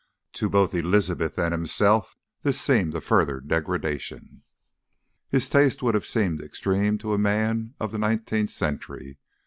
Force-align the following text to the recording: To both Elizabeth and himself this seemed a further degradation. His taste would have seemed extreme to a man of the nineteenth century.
To 0.33 0.49
both 0.49 0.73
Elizabeth 0.73 1.37
and 1.37 1.51
himself 1.53 2.17
this 2.41 2.59
seemed 2.59 2.95
a 2.95 3.01
further 3.01 3.39
degradation. 3.39 4.41
His 5.29 5.47
taste 5.47 5.83
would 5.83 5.93
have 5.93 6.07
seemed 6.07 6.41
extreme 6.41 6.97
to 6.97 7.13
a 7.13 7.19
man 7.19 7.75
of 7.79 7.91
the 7.91 7.99
nineteenth 7.99 8.49
century. 8.49 9.19